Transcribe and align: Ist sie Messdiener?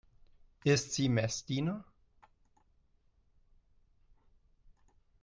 Ist 0.63 0.93
sie 0.95 1.09
Messdiener? 1.09 1.85